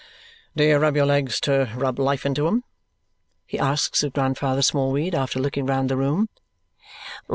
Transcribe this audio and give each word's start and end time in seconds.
"Do 0.55 0.63
you 0.63 0.77
rub 0.77 0.95
your 0.95 1.05
legs 1.05 1.39
to 1.41 1.71
rub 1.75 1.99
life 1.99 2.25
into 2.25 2.47
'em?" 2.47 2.63
he 3.45 3.59
asks 3.59 4.01
of 4.01 4.13
Grandfather 4.13 4.63
Smallweed 4.63 5.13
after 5.13 5.37
looking 5.39 5.67
round 5.67 5.89
the 5.91 5.95
room. 5.95 6.27